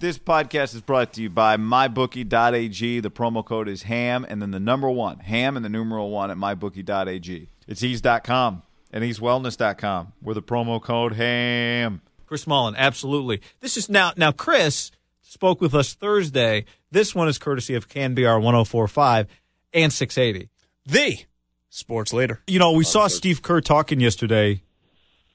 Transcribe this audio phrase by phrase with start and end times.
[0.00, 3.00] This podcast is brought to you by MyBookie.ag.
[3.00, 6.30] The promo code is HAM and then the number one, HAM and the numeral one
[6.30, 7.48] at MyBookie.ag.
[7.66, 12.00] It's eaze.com and eazewellness.com with the promo code HAM.
[12.26, 13.40] Chris Mullin, absolutely.
[13.58, 16.66] This is now, now Chris spoke with us Thursday.
[16.92, 19.26] This one is courtesy of KNBR 1045
[19.74, 20.48] and 680.
[20.86, 21.24] The
[21.70, 22.40] sports leader.
[22.46, 24.62] You know, we saw Steve Kerr talking yesterday.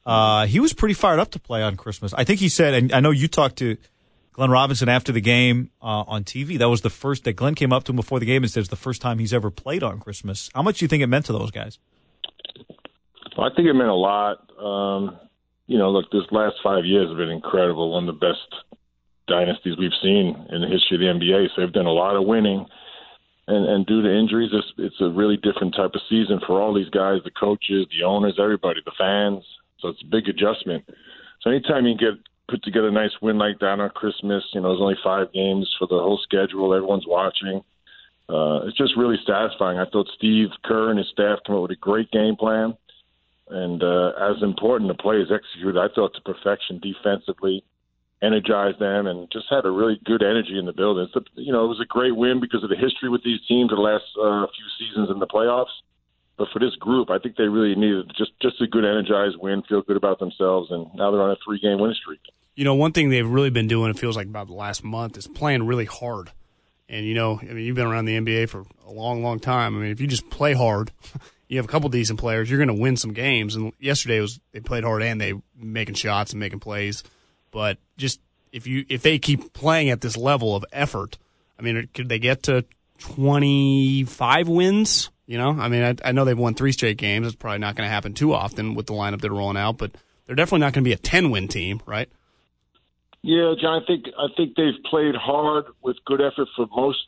[0.05, 2.13] Uh, he was pretty fired up to play on Christmas.
[2.13, 3.75] I think he said, and I know you talked to
[4.33, 6.57] Glenn Robinson after the game uh, on TV.
[6.57, 8.61] That was the first that Glenn came up to him before the game and said
[8.61, 10.49] it's the first time he's ever played on Christmas.
[10.53, 11.79] How much do you think it meant to those guys?
[13.37, 14.49] Well, I think it meant a lot.
[14.59, 15.17] Um,
[15.67, 17.91] you know, look, this last five years have been incredible.
[17.91, 18.75] One of the best
[19.27, 21.47] dynasties we've seen in the history of the NBA.
[21.55, 22.65] So they've done a lot of winning.
[23.47, 26.73] And, and due to injuries, it's, it's a really different type of season for all
[26.73, 29.43] these guys, the coaches, the owners, everybody, the fans.
[29.79, 30.85] So it's a big adjustment.
[31.41, 32.19] So anytime you get
[32.53, 34.43] put together a nice win like that on Christmas.
[34.53, 36.75] You know, there's only five games for the whole schedule.
[36.75, 37.63] Everyone's watching.
[38.29, 39.79] Uh, it's just really satisfying.
[39.79, 42.77] I thought Steve Kerr and his staff came up with a great game plan,
[43.49, 45.81] and uh, as important, the players executed.
[45.81, 47.65] I thought to perfection defensively,
[48.21, 51.09] energized them, and just had a really good energy in the building.
[51.15, 53.71] A, you know, it was a great win because of the history with these teams
[53.71, 55.73] the last uh, few seasons in the playoffs.
[56.37, 59.63] But for this group, I think they really needed just just a good energized win,
[59.67, 62.21] feel good about themselves, and now they're on a three game winning streak.
[62.55, 65.17] You know, one thing they've really been doing, it feels like about the last month,
[65.17, 66.31] is playing really hard.
[66.89, 69.75] And you know, I mean, you've been around the NBA for a long, long time.
[69.75, 70.91] I mean, if you just play hard,
[71.47, 73.55] you have a couple decent players, you're going to win some games.
[73.55, 77.03] And yesterday was they played hard and they making shots and making plays.
[77.51, 78.19] But just
[78.51, 81.17] if you if they keep playing at this level of effort,
[81.57, 82.65] I mean, could they get to
[82.99, 85.09] 25 wins?
[85.25, 87.27] You know, I mean, I, I know they've won three straight games.
[87.27, 89.91] It's probably not going to happen too often with the lineup they're rolling out, but
[90.25, 92.09] they're definitely not going to be a 10 win team, right?
[93.23, 93.81] Yeah, John.
[93.81, 96.99] I think I think they've played hard with good effort for most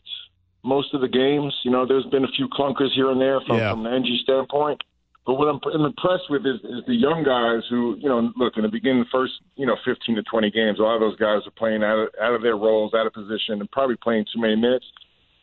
[0.64, 1.53] most of the games.
[1.64, 3.72] You know, there's been a few clunkers here and there from, Yeah.
[3.72, 4.81] from an NG standpoint.
[5.25, 8.58] But what I'm, I'm impressed with is, is the young guys who, you know, look
[8.58, 11.18] in the beginning, the first, you know, 15 to 20 games, a lot of those
[11.18, 14.25] guys are playing out of, out of their roles, out of position, and probably playing
[14.31, 14.86] too many minutes.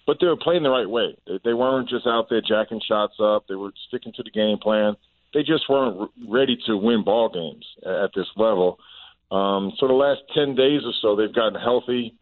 [0.06, 1.16] But they were playing the right way.
[1.26, 3.46] They, they weren't just out there jacking shots up.
[3.48, 4.94] They were sticking to the game plan.
[5.34, 8.78] They just weren't ready to win ball games at this level.
[9.32, 12.14] Um, so the last 10 days or so, they've gotten healthy.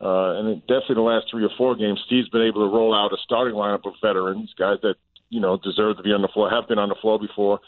[0.00, 3.12] Uh, and definitely the last three or four games, Steve's been able to roll out
[3.12, 4.96] a starting lineup of veterans, guys that,
[5.30, 7.60] you know, deserve to be on the floor, have been on the floor before.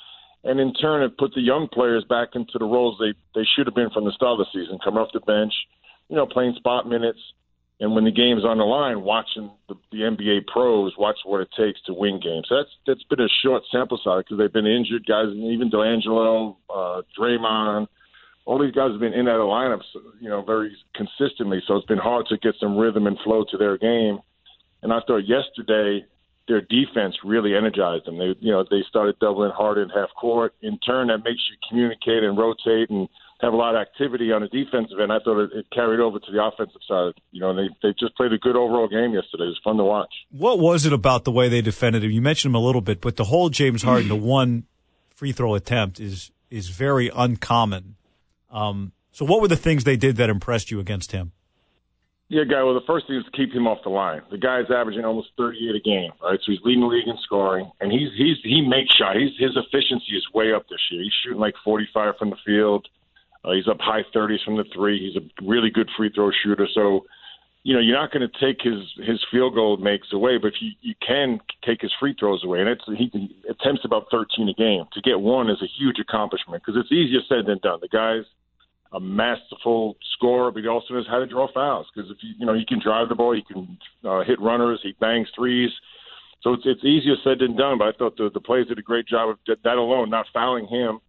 [0.44, 3.66] And in turn, it put the young players back into the roles they, they should
[3.66, 5.52] have been from the start of the season, coming off the bench,
[6.08, 7.20] you know, playing spot minutes.
[7.80, 11.48] And when the game's on the line, watching the, the NBA pros watch what it
[11.56, 12.46] takes to win games.
[12.48, 16.58] So that's that's been a short sample size because they've been injured guys, even D'Angelo,
[16.70, 17.88] uh, Draymond,
[18.44, 19.82] all these guys have been in that lineup,
[20.20, 21.62] you know, very consistently.
[21.66, 24.18] So it's been hard to get some rhythm and flow to their game.
[24.82, 26.04] And I thought yesterday
[26.48, 28.18] their defense really energized them.
[28.18, 30.54] They, you know, they started doubling hard in half court.
[30.60, 33.08] In turn, that makes you communicate and rotate and
[33.40, 35.12] have a lot of activity on the defensive end.
[35.12, 37.12] I thought it, it carried over to the offensive side.
[37.30, 39.44] You know, and they they just played a good overall game yesterday.
[39.44, 40.12] It was fun to watch.
[40.30, 42.10] What was it about the way they defended him?
[42.10, 44.64] You mentioned him a little bit, but the whole James Harden, the one
[45.14, 47.96] free throw attempt is is very uncommon.
[48.52, 51.32] Um, So, what were the things they did that impressed you against him?
[52.28, 52.62] Yeah, guy.
[52.62, 54.22] Well, the first thing is to keep him off the line.
[54.30, 56.40] The guy's averaging almost 38 a game, right?
[56.40, 59.18] So he's leading the league in scoring, and he's he's he makes shots.
[59.18, 61.02] He's, his efficiency is way up this year.
[61.02, 62.88] He's shooting like 45 from the field.
[63.44, 64.98] Uh, he's up high 30s from the three.
[64.98, 66.66] He's a really good free throw shooter.
[66.72, 67.04] So,
[67.64, 70.70] you know, you're not going to take his his field goal makes away, but you
[70.80, 73.12] you can take his free throws away, and it's he
[73.44, 74.84] attempts about 13 a game.
[74.94, 77.80] To get one is a huge accomplishment because it's easier said than done.
[77.82, 78.24] The guys
[78.92, 82.46] a masterful scorer, but he also knows how to draw fouls because if you you
[82.46, 85.70] know he can drive the ball, he can uh, hit runners, he bangs threes.
[86.42, 87.78] So it's it's easier said than done.
[87.78, 90.66] But I thought the the players did a great job of that alone, not fouling
[90.66, 91.00] him.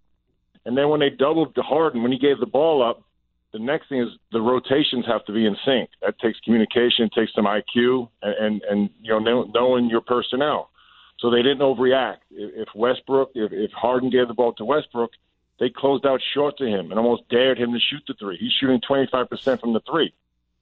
[0.65, 3.03] And then when they doubled Harden, when he gave the ball up,
[3.51, 5.89] the next thing is the rotations have to be in sync.
[6.01, 10.69] That takes communication, takes some IQ, and and, and you know knowing your personnel.
[11.19, 12.17] So they didn't overreact.
[12.31, 15.11] If Westbrook, if, if Harden gave the ball to Westbrook,
[15.59, 18.37] they closed out short to him and almost dared him to shoot the three.
[18.37, 20.13] He's shooting 25% from the three.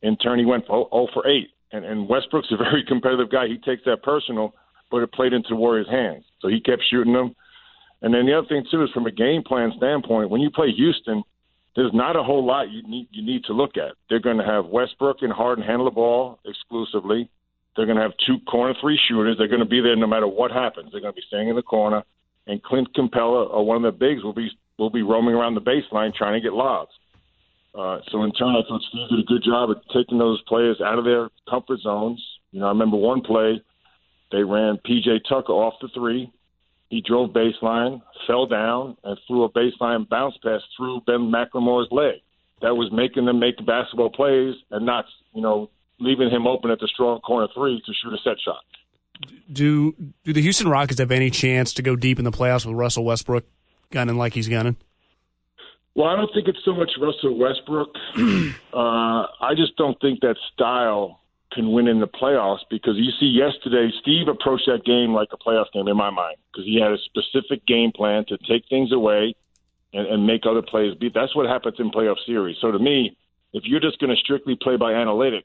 [0.01, 1.47] In turn, he went 0 for 8.
[1.71, 3.47] And, and Westbrook's a very competitive guy.
[3.47, 4.53] He takes that personal,
[4.89, 6.25] but it played into the Warriors' hands.
[6.39, 7.35] So he kept shooting them.
[8.01, 10.71] And then the other thing too is from a game plan standpoint, when you play
[10.71, 11.23] Houston,
[11.75, 13.93] there's not a whole lot you need you need to look at.
[14.09, 17.29] They're going to have Westbrook and Harden handle the ball exclusively.
[17.75, 19.37] They're going to have two corner three shooters.
[19.37, 20.91] They're going to be there no matter what happens.
[20.91, 22.03] They're going to be staying in the corner.
[22.47, 24.49] And Clint Capela or uh, one of the bigs will be
[24.81, 26.91] will be roaming around the baseline trying to get lobs.
[27.73, 30.81] Uh, so in turn, I thought Steve did a good job of taking those players
[30.83, 32.21] out of their comfort zones.
[32.51, 33.63] You know, I remember one play
[34.31, 36.31] they ran PJ Tucker off the three.
[36.89, 42.15] He drove baseline, fell down, and threw a baseline bounce pass through Ben McLemore's leg.
[42.61, 45.69] That was making them make basketball plays and not, you know,
[45.99, 48.61] leaving him open at the strong corner three to shoot a set shot.
[49.51, 49.93] Do
[50.23, 53.05] do the Houston Rockets have any chance to go deep in the playoffs with Russell
[53.05, 53.45] Westbrook
[53.91, 54.77] gunning like he's gunning?
[55.95, 57.89] Well, I don't think it's so much Russell Westbrook.
[58.73, 61.19] uh, I just don't think that style
[61.51, 65.37] can win in the playoffs because you see yesterday Steve approached that game like a
[65.37, 68.93] playoff game in my mind because he had a specific game plan to take things
[68.93, 69.35] away
[69.93, 71.13] and, and make other players beat.
[71.13, 72.55] That's what happens in playoff series.
[72.61, 73.17] So to me,
[73.53, 75.43] if you're just going to strictly play by analytics,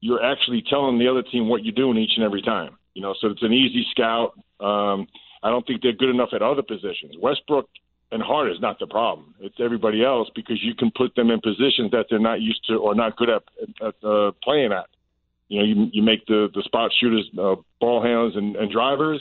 [0.00, 2.76] you're actually telling the other team what you're doing each and every time.
[2.94, 4.38] You know, so it's an easy scout.
[4.60, 5.08] Um,
[5.42, 7.16] I don't think they're good enough at other positions.
[7.18, 7.68] Westbrook
[8.12, 9.34] and Hart is not the problem.
[9.40, 12.74] It's everybody else because you can put them in positions that they're not used to
[12.74, 13.42] or not good at,
[13.80, 14.86] at uh, playing at.
[15.48, 19.20] You know, you, you make the the spot shooters, uh, ball handlers, and, and drivers.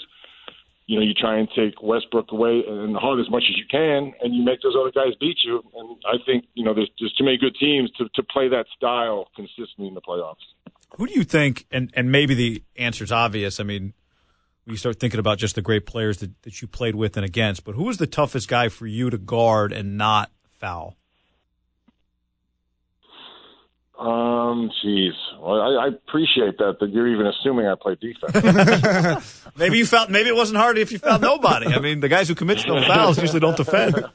[0.86, 4.14] You know, you try and take Westbrook away and Hart as much as you can,
[4.22, 5.64] and you make those other guys beat you.
[5.76, 8.66] And I think you know there's there's too many good teams to to play that
[8.76, 10.46] style consistently in the playoffs.
[10.98, 11.66] Who do you think?
[11.72, 13.60] And and maybe the answer's obvious.
[13.60, 13.94] I mean,
[14.70, 17.64] you start thinking about just the great players that, that you played with and against.
[17.64, 20.96] But who was the toughest guy for you to guard and not foul?
[24.00, 25.12] Um, jeez.
[25.42, 29.44] Well, I, I appreciate that that you're even assuming I play defense.
[29.58, 31.68] maybe you felt maybe it wasn't hard if you found nobody.
[31.68, 33.96] I mean, the guys who commit no fouls usually don't defend.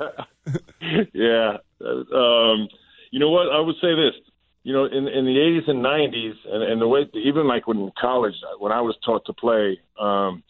[1.12, 1.58] yeah.
[1.82, 2.68] Um,
[3.10, 3.52] you know what?
[3.52, 4.14] I would say this.
[4.64, 7.78] You know, in in the 80s and 90s, and, and the way even like when
[7.78, 10.42] in college, when I was taught to play, um,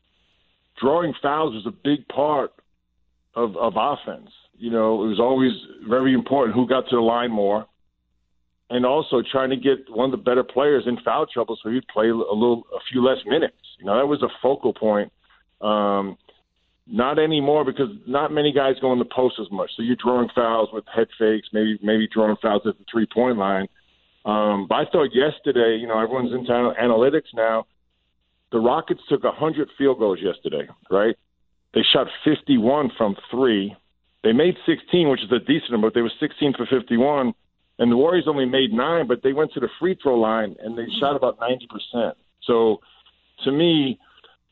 [0.80, 2.52] drawing fouls was a big part
[3.34, 4.30] of of offense.
[4.56, 5.52] You know, it was always
[5.88, 7.66] very important who got to the line more
[8.70, 11.86] and also trying to get one of the better players in foul trouble so he'd
[11.88, 13.56] play a little, a few less minutes.
[13.78, 15.12] You know, that was a focal point.
[15.60, 16.16] Um,
[16.86, 19.70] not anymore because not many guys go in the post as much.
[19.76, 23.38] So you're drawing fouls with head fakes, maybe maybe drawing fouls at the three point
[23.38, 23.68] line.
[24.24, 27.66] Um, but I thought yesterday, you know, everyone's into analytics now.
[28.52, 31.16] The Rockets took 100 field goals yesterday, right?
[31.74, 33.76] They shot 51 from three.
[34.22, 35.88] They made 16, which is a decent number.
[35.88, 37.34] But they were 16 for 51
[37.78, 40.78] and the Warriors only made nine, but they went to the free throw line and
[40.78, 42.16] they shot about ninety percent.
[42.44, 42.80] So,
[43.44, 43.98] to me,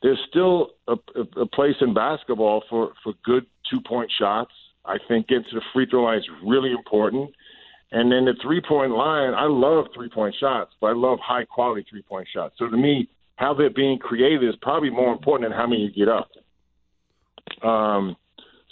[0.02, 4.52] there's still a, a, a place in basketball for for good two point shots.
[4.84, 7.30] I think getting to the free throw line is really important.
[7.92, 11.44] And then the three point line, I love three point shots, but I love high
[11.44, 12.54] quality three point shots.
[12.58, 15.92] So to me, how they're being created is probably more important than how many you
[15.92, 16.30] get up.
[17.62, 18.16] Um,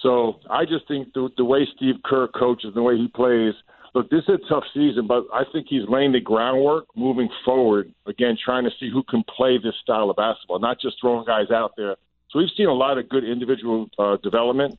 [0.03, 3.53] so I just think the, the way Steve Kerr coaches, the way he plays,
[3.95, 7.93] look, this is a tough season, but I think he's laying the groundwork moving forward.
[8.07, 11.51] Again, trying to see who can play this style of basketball, not just throwing guys
[11.51, 11.97] out there.
[12.31, 14.79] So we've seen a lot of good individual uh, development,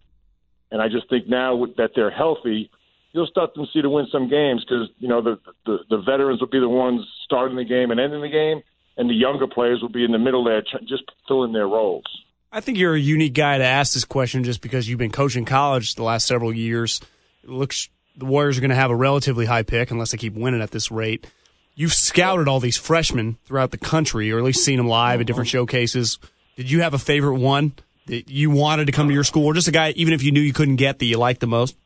[0.71, 2.71] and I just think now that they're healthy,
[3.13, 6.39] you'll start to see to win some games because you know the, the the veterans
[6.39, 8.61] will be the ones starting the game and ending the game,
[8.97, 12.05] and the younger players will be in the middle there, just filling their roles.
[12.51, 15.45] I think you're a unique guy to ask this question just because you've been coaching
[15.45, 16.99] college the last several years.
[17.43, 20.33] It looks the Warriors are going to have a relatively high pick unless they keep
[20.33, 21.27] winning at this rate.
[21.75, 25.27] You've scouted all these freshmen throughout the country, or at least seen them live at
[25.27, 26.19] different showcases.
[26.57, 27.73] Did you have a favorite one
[28.07, 30.33] that you wanted to come to your school, or just a guy, even if you
[30.33, 31.77] knew you couldn't get, that you liked the most?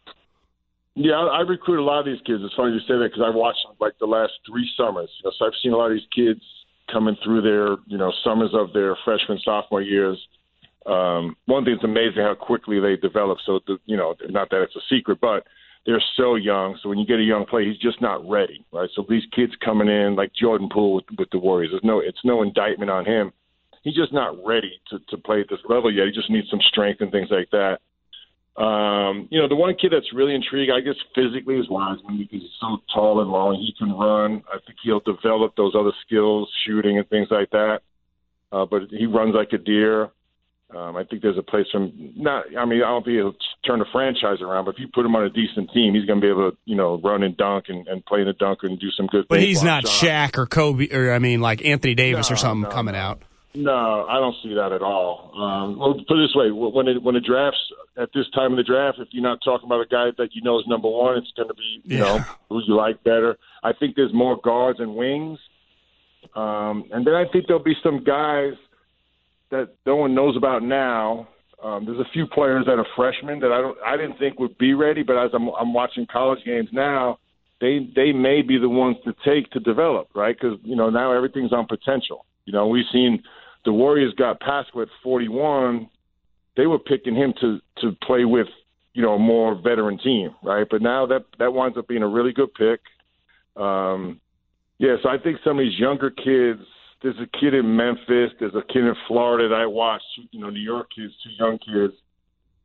[0.95, 2.41] Yeah, I, I recruit a lot of these kids.
[2.43, 5.09] It's funny you say that because I've watched like the last three summers.
[5.19, 6.41] You know, so I've seen a lot of these kids
[6.91, 10.17] coming through their you know summers of their freshman sophomore years.
[10.85, 13.39] Um, one thing that's amazing how quickly they develop.
[13.45, 15.43] So the, you know, not that it's a secret, but
[15.85, 16.77] they're so young.
[16.81, 18.89] So when you get a young player, he's just not ready, right?
[18.95, 22.23] So these kids coming in like Jordan Poole with, with the Warriors, there's no, it's
[22.23, 23.31] no indictment on him.
[23.83, 26.07] He's just not ready to to play at this level yet.
[26.07, 27.79] He just needs some strength and things like that.
[28.57, 32.41] Um, you know, the one kid that's really intrigued, I guess, physically is Wiseman because
[32.41, 33.55] he's so tall and long.
[33.55, 34.43] He can run.
[34.47, 37.79] I think he'll develop those other skills, shooting and things like that.
[38.51, 40.09] Uh, but he runs like a deer.
[40.73, 42.13] Um, I think there's a place for him.
[42.15, 43.35] Not, I mean, I don't think he'll
[43.65, 46.19] turn the franchise around, but if you put him on a decent team, he's going
[46.19, 48.59] to be able to, you know, run and dunk and, and play in the dunk
[48.63, 49.27] and do some good things.
[49.29, 49.47] But things.
[49.47, 49.83] he's not.
[49.83, 52.99] Shaq or Kobe, or I mean, like Anthony Davis or something no, coming no.
[52.99, 53.21] out.
[53.55, 55.31] No, I don't see that at all.
[55.35, 57.57] Um, well, put it this way: when it, when the drafts
[57.97, 60.41] at this time of the draft, if you're not talking about a guy that you
[60.41, 61.99] know is number one, it's going to be you Yeah.
[61.99, 62.19] know
[62.49, 63.37] who you like better.
[63.63, 65.39] I think there's more guards and wings,
[66.35, 68.53] um, and then I think there'll be some guys
[69.51, 71.27] that no one knows about now.
[71.63, 74.57] Um, there's a few players that are freshmen that I don't, I didn't think would
[74.57, 77.19] be ready, but as I'm, I'm watching college games now,
[77.61, 80.35] they they may be the ones to take to develop, right?
[80.39, 82.25] Because you know now everything's on potential.
[82.45, 83.23] You know, we've seen
[83.65, 85.89] the Warriors got Paschall at 41.
[86.55, 88.47] They were picking him to to play with,
[88.93, 90.65] you know, a more veteran team, right?
[90.69, 92.79] But now that that winds up being a really good pick.
[93.61, 94.21] Um,
[94.77, 96.61] yeah, so I think some of these younger kids.
[97.01, 98.31] There's a kid in Memphis.
[98.39, 100.05] There's a kid in Florida that I watched.
[100.31, 101.93] You know, New York kids, two young kids,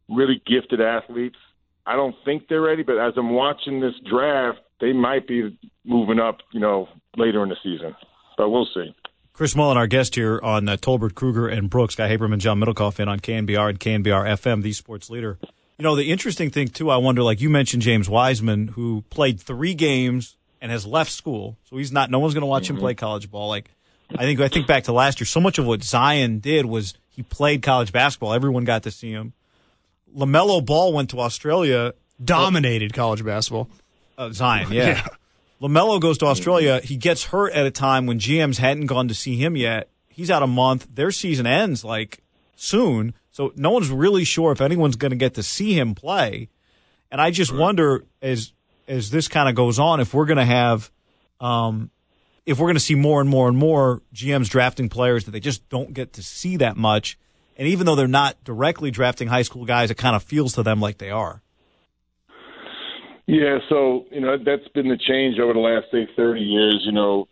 [0.09, 1.37] really gifted athletes.
[1.85, 6.21] I don't think they're ready, but as I'm watching this draft, they might be moving
[6.21, 6.39] up.
[6.53, 7.95] You know, later in the season,
[8.39, 8.95] but we'll see.
[9.41, 11.95] Chris Mullin, our guest here on uh, Tolbert, Krueger, and Brooks.
[11.95, 15.39] Guy Haberman, John Middlekauff, in on KNBR and KNBR FM, the sports leader.
[15.79, 19.41] You know, the interesting thing, too, I wonder, like you mentioned, James Wiseman, who played
[19.41, 21.57] three games and has left school.
[21.71, 23.49] So he's not, no one's going to watch him play college ball.
[23.49, 23.71] Like,
[24.11, 26.93] I think, I think back to last year, so much of what Zion did was
[27.09, 28.35] he played college basketball.
[28.35, 29.33] Everyone got to see him.
[30.15, 31.95] LaMelo Ball went to Australia.
[32.23, 33.71] Dominated college basketball.
[34.19, 35.07] Uh, Zion, yeah.
[35.61, 36.81] LaMelo goes to Australia.
[36.83, 39.91] He gets hurt at a time when GMs hadn't gone to see him yet.
[40.09, 40.89] He's out a month.
[40.95, 42.23] Their season ends like
[42.57, 43.15] soon.
[43.31, 46.49] So no one's really sure if anyone's going to get to see him play.
[47.11, 48.53] And I just wonder as
[48.89, 50.91] as this kind of goes on if we're going to have
[51.41, 51.91] um
[52.47, 55.41] if we're going to see more and more and more GMs drafting players that they
[55.41, 57.19] just don't get to see that much.
[57.57, 60.63] And even though they're not directly drafting high school guys, it kind of feels to
[60.63, 61.43] them like they are.
[63.31, 66.83] Yeah, so you know that's been the change over the last say thirty years.
[66.85, 67.29] You know,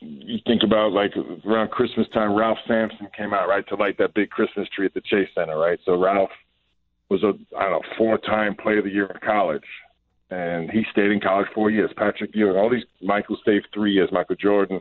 [0.00, 1.10] you think about like
[1.44, 4.94] around Christmas time, Ralph Sampson came out right to light that big Christmas tree at
[4.94, 5.80] the Chase Center, right?
[5.84, 6.30] So Ralph
[7.08, 9.64] was a I don't know four time Player of the Year in college,
[10.30, 11.90] and he stayed in college four years.
[11.96, 14.10] Patrick Ewing, all these Michael stayed three years.
[14.12, 14.78] Michael Jordan.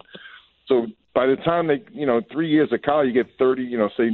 [0.67, 3.79] So by the time they you know three years of college, you get thirty, you
[3.79, 4.12] know, say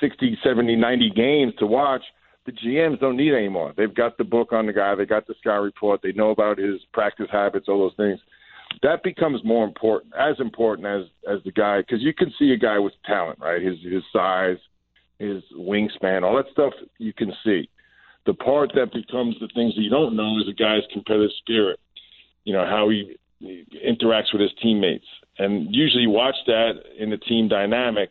[0.00, 2.02] 60, 70, 90 games to watch
[2.46, 3.74] the GMs don't need anymore.
[3.76, 4.94] They've got the book on the guy.
[4.94, 6.00] They got the scout report.
[6.02, 8.20] They know about his practice habits, all those things.
[8.82, 12.56] That becomes more important, as important as as the guy, because you can see a
[12.56, 13.60] guy with talent, right?
[13.60, 14.58] His his size,
[15.18, 17.68] his wingspan, all that stuff you can see.
[18.26, 21.78] The part that becomes the things that you don't know is a guy's competitive spirit.
[22.44, 25.06] You know how he, he interacts with his teammates,
[25.38, 28.10] and usually you watch that in the team dynamic.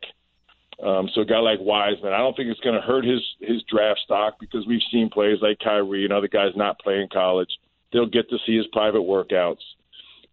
[0.84, 3.64] Um, so a guy like Wiseman, I don't think it's going to hurt his his
[3.64, 7.50] draft stock because we've seen players like Kyrie and other guys not playing college.
[7.94, 9.62] They'll get to see his private workouts.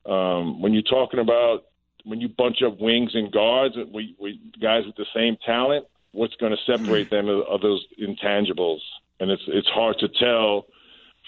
[0.04, 1.66] Um, when you're talking about
[2.04, 6.34] when you bunch up wings and guards, we, we guys with the same talent, what's
[6.36, 8.80] going to separate them are, are those intangibles,
[9.20, 10.66] and it's it's hard to tell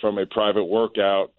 [0.00, 1.32] from a private workout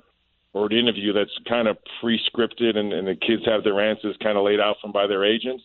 [0.54, 4.38] or an interview that's kind of pre-scripted and, and the kids have their answers kind
[4.38, 5.64] of laid out from by their agents.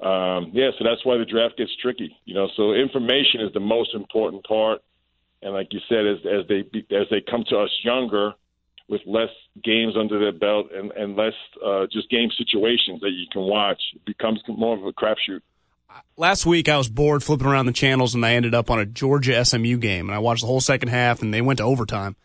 [0.00, 2.14] Um, yeah, so that's why the draft gets tricky.
[2.24, 4.82] You know, so information is the most important part,
[5.42, 8.34] and like you said, as as they be- as they come to us younger,
[8.88, 9.30] with less
[9.64, 11.34] games under their belt and and less
[11.64, 15.40] uh, just game situations that you can watch, it becomes more of a crapshoot.
[16.16, 18.86] last week I was bored flipping around the channels and I ended up on a
[18.86, 22.16] Georgia SMU game and I watched the whole second half and they went to overtime.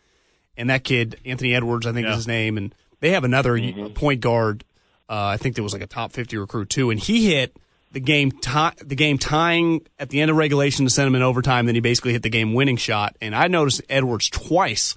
[0.56, 3.58] And that kid, Anthony Edwards, I think is his name, and they have another
[3.94, 4.64] point guard.
[5.12, 7.54] Uh, I think there was like a top fifty recruit too, and he hit
[7.92, 11.20] the game tie, the game tying at the end of regulation to send him in
[11.20, 11.66] overtime.
[11.66, 13.14] Then he basically hit the game winning shot.
[13.20, 14.96] And I noticed Edwards twice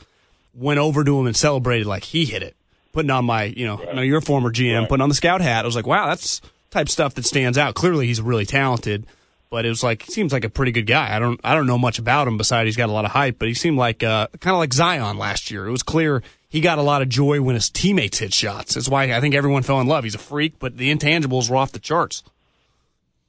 [0.54, 2.56] went over to him and celebrated like he hit it,
[2.94, 4.88] putting on my, you know, I know you're a former GM, Right.
[4.90, 5.66] putting on the scout hat.
[5.66, 6.40] I was like, wow, that's
[6.72, 7.76] type stuff that stands out.
[7.76, 9.06] Clearly, he's really talented,
[9.50, 11.14] but it was like, he seems like a pretty good guy.
[11.14, 13.38] I don't, I don't know much about him besides he's got a lot of hype,
[13.38, 15.68] but he seemed like, uh, kind of like Zion last year.
[15.68, 16.24] It was clear
[16.56, 18.76] he got a lot of joy when his teammates hit shots.
[18.76, 20.06] That's why I think everyone fell in love.
[20.06, 22.24] He's a freak, but the intangibles were off the charts.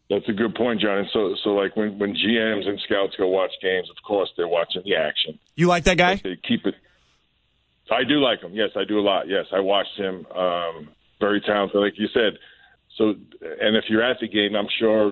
[0.08, 0.98] That's a good point, John.
[0.98, 4.46] And so, so like when when GMs and scouts go watch games, of course they're
[4.46, 5.40] watching the action.
[5.56, 6.20] You like that guy?
[6.22, 6.76] They keep it.
[7.90, 8.54] I do like him.
[8.54, 9.26] Yes, I do a lot.
[9.26, 10.24] Yes, I watched him.
[10.26, 12.38] Um, very talented, like you said.
[12.96, 13.16] So,
[13.60, 15.10] and if you're at the game, I'm sure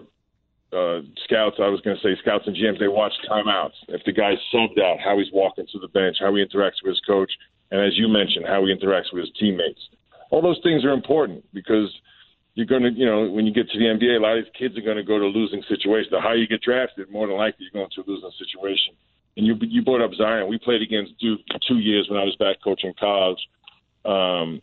[0.72, 1.56] uh, scouts.
[1.58, 2.78] I was going to say scouts and GMs.
[2.78, 3.74] They watch timeouts.
[3.88, 6.92] If the guy's subbed out, how he's walking to the bench, how he interacts with
[6.92, 7.32] his coach,
[7.74, 9.80] and as you mentioned, how he interacts with his teammates.
[10.30, 11.90] All those things are important because
[12.54, 14.54] you're going to, you know, when you get to the NBA, a lot of these
[14.56, 16.06] kids are going to go to losing situations.
[16.12, 18.94] The higher you get drafted, more than likely you're going to a losing situation.
[19.36, 20.46] And you you brought up Zion.
[20.46, 23.42] We played against Duke two years when I was back coaching college.
[24.04, 24.62] Um,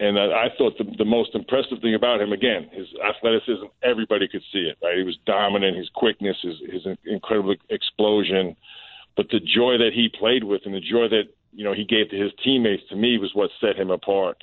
[0.00, 4.26] and I, I thought the, the most impressive thing about him, again, his athleticism, everybody
[4.26, 4.98] could see it, right?
[4.98, 8.56] He was dominant, his quickness, his, his incredible explosion.
[9.16, 12.10] But the joy that he played with and the joy that, you know, he gave
[12.10, 14.42] to his teammates, to me, was what set him apart.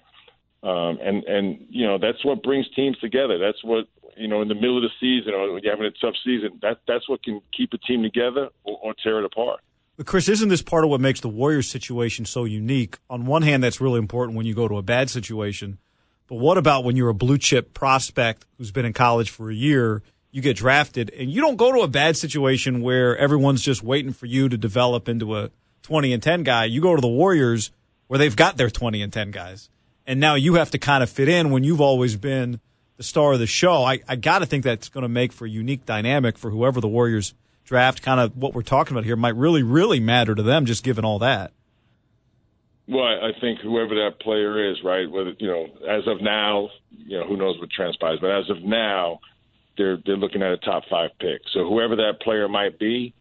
[0.64, 3.38] Um, and, and, you know, that's what brings teams together.
[3.38, 3.86] That's what,
[4.18, 6.60] you know, in the middle of the season or when you're having a tough season,
[6.62, 9.60] that, that's what can keep a team together or, or tear it apart.
[9.98, 12.98] But Chris, isn't this part of what makes the Warriors situation so unique?
[13.10, 15.80] On one hand, that's really important when you go to a bad situation.
[16.28, 19.56] But what about when you're a blue chip prospect who's been in college for a
[19.56, 23.82] year, you get drafted, and you don't go to a bad situation where everyone's just
[23.82, 25.50] waiting for you to develop into a
[25.84, 26.66] 20 and 10 guy.
[26.66, 27.72] You go to the Warriors
[28.08, 29.70] where they've got their 20 and 10 guys.
[30.06, 32.60] And now you have to kind of fit in when you've always been
[32.96, 33.84] the star of the show.
[33.84, 36.82] I, I got to think that's going to make for a unique dynamic for whoever
[36.82, 37.34] the Warriors
[37.66, 38.02] draft.
[38.02, 41.06] Kind of what we're talking about here might really, really matter to them, just given
[41.06, 41.52] all that.
[42.88, 45.12] Well, I think whoever that player is, right?
[45.12, 48.64] Whether you know, as of now, you know, who knows what transpires, but as of
[48.64, 49.20] now,
[49.78, 51.42] they're they're looking at a top five pick.
[51.54, 53.14] So whoever that player might be,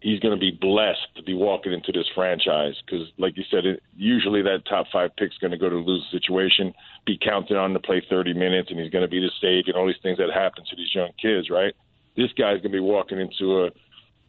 [0.00, 3.66] he's going to be blessed to be walking into this franchise because, like you said,
[3.66, 6.72] it, usually that top five pick's going to go to lose situation,
[7.06, 9.76] be counted on to play 30 minutes, and he's going to be the stage and
[9.76, 11.74] all these things that happen to these young kids, right?
[12.16, 13.70] This guy's going to be walking into a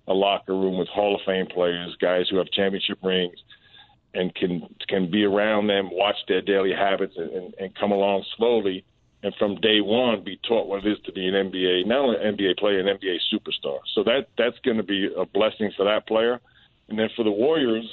[0.07, 3.35] a locker room with Hall of Fame players, guys who have championship rings,
[4.13, 8.25] and can can be around them, watch their daily habits, and, and, and come along
[8.37, 8.83] slowly.
[9.23, 12.17] And from day one, be taught what it is to be an NBA, not only
[12.17, 13.77] an NBA player, an NBA superstar.
[13.93, 16.39] So that that's going to be a blessing for that player.
[16.89, 17.85] And then for the Warriors,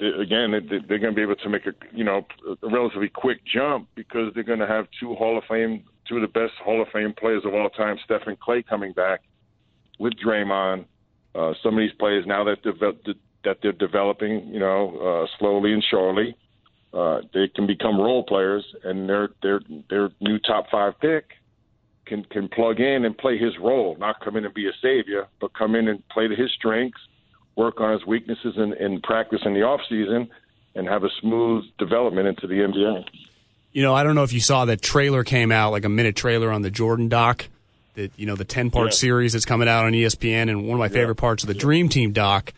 [0.00, 2.26] again, they- they're going to be able to make a you know
[2.62, 6.22] a relatively quick jump because they're going to have two Hall of Fame, two of
[6.22, 9.20] the best Hall of Fame players of all time, Steph and Klay, coming back
[9.98, 10.86] with Draymond.
[11.34, 13.04] Uh, some of these players now that develop,
[13.44, 16.34] that they're developing, you know, uh, slowly and surely,
[16.94, 21.24] uh, they can become role players, and their their their new top five pick
[22.06, 25.26] can can plug in and play his role, not come in and be a savior,
[25.40, 27.00] but come in and play to his strengths,
[27.56, 30.28] work on his weaknesses in, in practice in the off season,
[30.74, 33.04] and have a smooth development into the NBA.
[33.72, 36.14] You know, I don't know if you saw that trailer came out, like a minute
[36.14, 37.46] trailer on the Jordan doc,
[37.94, 38.92] that you know the ten part Yeah.
[38.92, 40.48] series that's coming out on ESPN.
[40.50, 42.52] And one of my favorite parts of the Dream Team doc,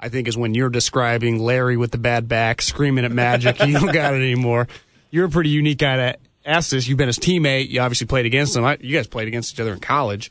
[0.00, 3.58] I think, is when you're describing Larry with the bad back, screaming at Magic.
[3.66, 4.68] you don't got it anymore.
[5.10, 6.86] You're a pretty unique guy to ask this.
[6.86, 7.68] You've been his teammate.
[7.68, 8.64] You obviously played against him.
[8.80, 10.30] You guys played against each other in college.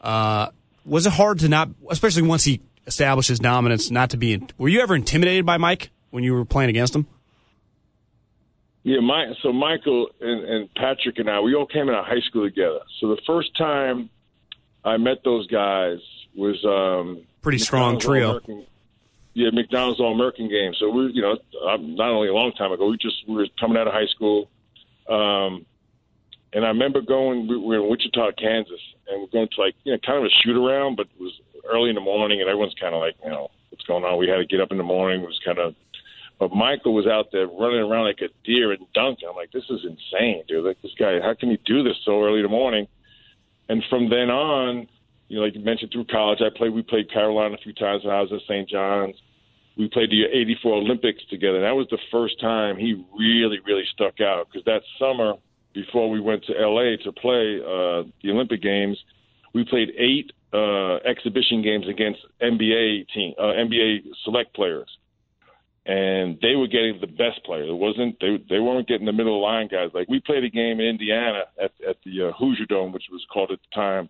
[0.00, 0.48] Uh,
[0.84, 4.42] was it hard to not, especially once he established his dominance, not to be?
[4.58, 7.06] Were you ever intimidated by Mike when you were playing against him?
[8.82, 12.20] Yeah, my so Michael and, and Patrick and I, we all came out of high
[12.28, 12.80] school together.
[13.00, 14.10] So the first time
[14.84, 15.98] I met those guys
[16.36, 18.40] was um Pretty strong trio.
[19.34, 20.72] Yeah, McDonald's All American game.
[20.78, 21.36] So we, you know,
[21.76, 24.48] not only a long time ago, we just we were coming out of high school,
[25.08, 25.66] um,
[26.52, 27.48] and I remember going.
[27.48, 30.30] We were in Wichita, Kansas, and we're going to like you know kind of a
[30.42, 31.32] shoot around, but it was
[31.68, 34.18] early in the morning, and everyone's kind of like, you know, what's going on?
[34.18, 35.22] We had to get up in the morning.
[35.22, 35.74] It was kind of
[36.38, 39.28] but Michael was out there running around like a deer and dunking.
[39.28, 40.64] I'm like, this is insane, dude.
[40.64, 42.88] Like this guy, how can he do this so early in the morning?
[43.68, 44.88] And from then on,
[45.28, 46.72] you know, like you mentioned through college, I played.
[46.72, 48.68] We played Carolina a few times when I was at St.
[48.68, 49.16] John's.
[49.76, 51.60] We played the '84 Olympics together.
[51.60, 55.34] That was the first time he really, really stuck out because that summer
[55.72, 58.96] before we went to LA to play uh, the Olympic Games,
[59.54, 64.88] we played eight uh, exhibition games against NBA team, uh, NBA select players
[65.86, 67.68] and they were getting the best players.
[67.68, 69.90] It wasn't they they weren't getting the middle line guys.
[69.92, 73.24] Like we played a game in Indiana at at the uh, Hoosier Dome, which was
[73.32, 74.08] called at the time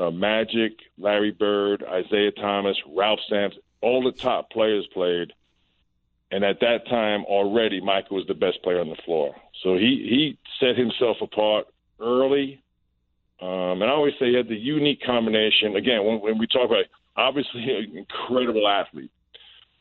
[0.00, 3.60] uh, Magic, Larry Bird, Isiah Thomas, Ralph Sampson.
[3.82, 5.32] All the top players played,
[6.30, 9.34] And at that time, already, Michael was the best player on the floor.
[9.62, 11.66] So he, he set himself apart
[11.98, 12.62] early.
[13.40, 15.76] Um, and I always say he had the unique combination.
[15.76, 16.84] Again, when, when we talk about
[17.16, 19.10] obviously an incredible athlete,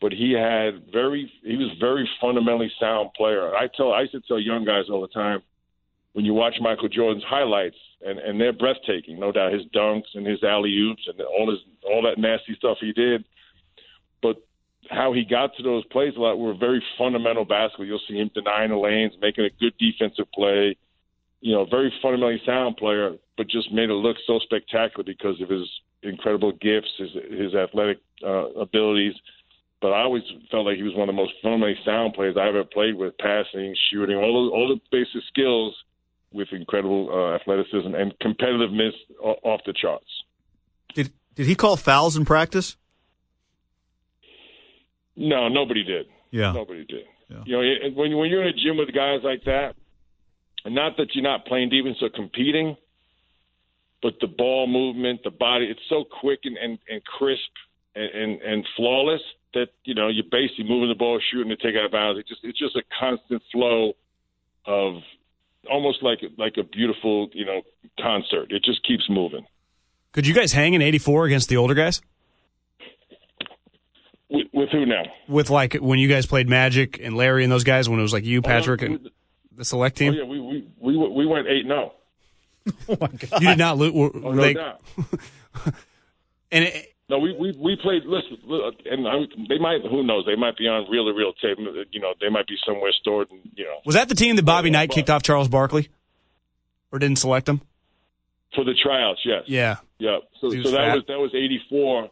[0.02, 3.54] but he had very he was very fundamentally sound player.
[3.54, 5.42] I tell I used to tell young guys all the time
[6.14, 10.26] when you watch Michael Jordan's highlights and and they're breathtaking, no doubt his dunks and
[10.26, 13.24] his alley oops and all his all that nasty stuff he did,
[14.22, 14.38] but
[14.90, 17.86] how he got to those plays a lot were very fundamental basketball.
[17.86, 20.76] You'll see him denying the lanes, making a good defensive play.
[21.42, 25.48] You know, very fundamentally sound player, but just made it look so spectacular because of
[25.50, 25.70] his
[26.04, 29.14] incredible gifts, his his athletic uh, abilities
[29.82, 32.50] but I always felt like he was one of the most fundamentally sound players I
[32.50, 35.74] ever played with, passing, shooting, all the, all the basic skills
[36.32, 40.06] with incredible uh, athleticism and competitiveness off the charts.
[40.94, 42.78] Did did he call fouls in practice?
[45.16, 46.08] No, nobody did.
[46.32, 47.06] Yeah, nobody did.
[47.30, 47.44] Yeah.
[47.46, 49.76] You know, when when you're in a gym with guys like that,
[50.66, 52.78] and not that you're not playing defense or competing,
[54.02, 57.52] but the ball movement, the body—it's so quick and, and, and crisp
[57.96, 59.22] and, and, and flawless
[59.54, 62.20] that you know you're basically moving the ball, shooting to take out of bounds.
[62.20, 63.94] It just it's just a constant flow
[64.66, 65.02] of
[65.70, 67.62] almost like like a beautiful you know
[68.00, 68.52] concert.
[68.52, 69.46] It just keeps moving.
[70.12, 72.02] Could you guys hang in '84 against the older guys?
[74.32, 75.04] With, with, who now?
[75.28, 78.14] With like when you guys played Magic and Larry and those guys when it was
[78.14, 79.10] like you, oh, Patrick, oh, and
[79.56, 80.14] the select team.
[80.14, 81.94] Oh yeah, we we we, we went eight no.
[82.68, 82.72] Oh.
[82.90, 83.42] oh my god!
[83.42, 83.94] You did not lose.
[83.96, 84.82] Oh, no they, doubt.
[86.52, 88.04] and it, no, we we we played.
[88.06, 88.38] Listen,
[88.86, 89.82] and I, they might.
[89.90, 90.26] Who knows?
[90.28, 91.58] They might be on reel to reel tape.
[91.92, 93.32] You know, they might be somewhere stored.
[93.32, 95.90] And, you know, was that the team that Bobby Knight kicked off Charles Barkley,
[96.92, 97.62] or didn't select him
[98.54, 99.22] for the tryouts?
[99.26, 99.44] Yes.
[99.48, 99.78] Yeah.
[99.98, 100.20] Yeah.
[100.40, 102.10] So, so that was that was eighty four.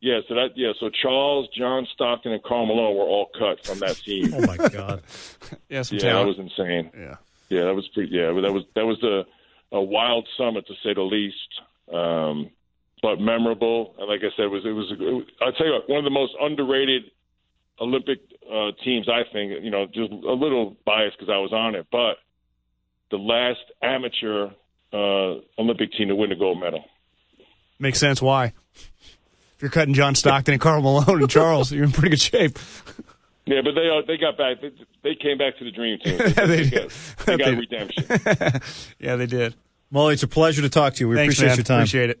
[0.00, 0.20] Yeah.
[0.28, 0.72] So that yeah.
[0.80, 4.34] So Charles, John Stockton, and Karl Malone were all cut from that team.
[4.36, 5.02] oh my God.
[5.68, 5.84] yeah.
[5.88, 5.98] yeah.
[5.98, 6.00] Talent.
[6.00, 6.90] That was insane.
[6.98, 7.16] Yeah.
[7.48, 7.64] Yeah.
[7.66, 8.10] That was pretty.
[8.12, 8.32] Yeah.
[8.40, 9.24] That was that was a
[9.70, 11.36] a wild summit to say the least.
[11.92, 12.50] Um,
[13.02, 13.94] but memorable.
[13.98, 14.92] And like I said, it was it was.
[14.92, 17.02] It, I'll tell you what, one of the most underrated
[17.80, 19.08] Olympic uh, teams.
[19.08, 22.16] I think you know, just a little biased because I was on it, but
[23.10, 24.50] the last amateur
[24.92, 26.84] uh, Olympic team to win a gold medal.
[27.78, 28.22] Makes sense.
[28.22, 28.52] Why?
[28.74, 32.58] If you're cutting John Stockton and Karl Malone and Charles, you're in pretty good shape.
[33.44, 34.60] Yeah, but they uh, they got back.
[34.60, 34.70] They,
[35.02, 36.18] they, came back to the dream team.
[36.18, 36.92] They, they, got,
[37.26, 38.04] they got redemption.
[39.00, 39.54] yeah, they did.
[39.92, 41.08] Mully, it's a pleasure to talk to you.
[41.08, 41.56] We Thanks, appreciate man.
[41.56, 41.78] your time.
[41.80, 42.20] Appreciate it.